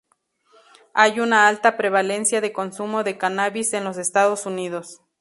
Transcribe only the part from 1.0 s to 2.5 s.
una alta prevalencia